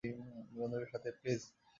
[0.55, 1.41] বন্ধুদের সাথে, প্লিজ?